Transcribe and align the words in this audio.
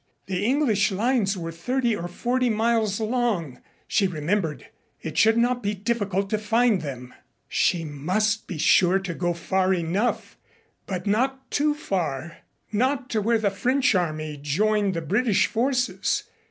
The 0.25 0.43
English 0.43 0.91
lines 0.91 1.37
were 1.37 1.51
thirty 1.51 1.95
or 1.95 2.07
forty 2.07 2.49
miles 2.49 2.99
long, 2.99 3.59
she 3.87 4.07
remembered. 4.07 4.65
It 5.03 5.15
should 5.15 5.37
not 5.37 5.61
be 5.61 5.75
difficult 5.75 6.27
to 6.31 6.39
find 6.39 6.81
them. 6.81 7.13
She 7.47 7.83
must 7.85 8.47
be 8.47 8.57
sure 8.57 8.97
to 8.97 9.13
go 9.13 9.33
far 9.35 9.75
enough 9.75 10.39
but 10.87 11.05
not 11.05 11.51
too 11.51 11.75
far 11.75 12.37
not 12.71 13.11
to 13.11 13.21
where 13.21 13.37
the 13.37 13.51
French 13.51 13.93
army 13.93 14.39
joined 14.41 14.95
the 14.95 15.01
British 15.03 15.45
forces. 15.45 16.23